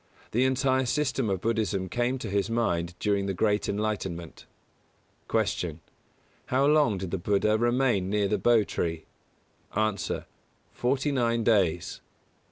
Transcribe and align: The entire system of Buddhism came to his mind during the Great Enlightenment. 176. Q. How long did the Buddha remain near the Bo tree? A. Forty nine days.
The 0.31 0.45
entire 0.45 0.87
system 0.87 1.29
of 1.29 1.41
Buddhism 1.41 1.87
came 1.87 2.17
to 2.17 2.29
his 2.31 2.49
mind 2.49 2.95
during 2.99 3.27
the 3.27 3.35
Great 3.35 3.69
Enlightenment. 3.69 4.47
176. 5.29 5.79
Q. 5.79 5.79
How 6.47 6.65
long 6.65 6.97
did 6.97 7.11
the 7.11 7.19
Buddha 7.19 7.55
remain 7.55 8.09
near 8.09 8.27
the 8.27 8.39
Bo 8.39 8.63
tree? 8.63 9.05
A. 9.73 9.95
Forty 10.71 11.11
nine 11.11 11.43
days. 11.43 12.01